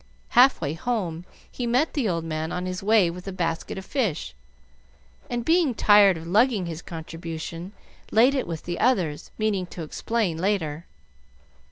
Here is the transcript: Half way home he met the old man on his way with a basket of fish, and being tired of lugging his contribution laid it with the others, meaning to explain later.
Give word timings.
Half 0.29 0.61
way 0.61 0.73
home 0.73 1.25
he 1.51 1.67
met 1.67 1.93
the 1.93 2.09
old 2.09 2.23
man 2.23 2.51
on 2.51 2.65
his 2.65 2.81
way 2.81 3.11
with 3.11 3.27
a 3.27 3.31
basket 3.31 3.77
of 3.77 3.85
fish, 3.85 4.33
and 5.29 5.45
being 5.45 5.75
tired 5.75 6.17
of 6.17 6.25
lugging 6.25 6.65
his 6.65 6.81
contribution 6.81 7.71
laid 8.09 8.33
it 8.33 8.47
with 8.47 8.63
the 8.63 8.79
others, 8.79 9.29
meaning 9.37 9.67
to 9.67 9.83
explain 9.83 10.37
later. 10.39 10.87